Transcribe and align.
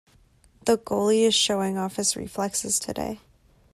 The 0.65 0.79
goalie 0.79 1.27
is 1.27 1.35
showing 1.35 1.77
off 1.77 1.97
his 1.97 2.15
reflexes 2.15 2.79
today. 2.79 3.19